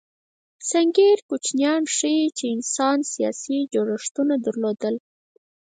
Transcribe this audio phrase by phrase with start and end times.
[0.69, 4.95] سنګیر کوچنیان ښيي، چې انسان سیاسي جوړښتونه درلودل.